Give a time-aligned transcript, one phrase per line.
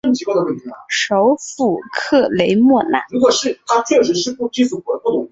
[0.87, 3.05] 首府克雷莫纳。